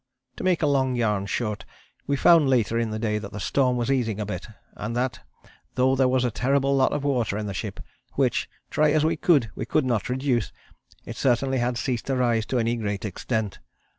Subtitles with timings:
[0.37, 1.63] "To make a long yarn short,
[2.07, 5.19] we found later in the day that the storm was easing a bit and that
[5.75, 7.79] though there was a terrible lot of water in the ship,
[8.13, 10.51] which, try as we could, we could not reduce,
[11.05, 13.59] it certainly had ceased to rise to any great extent.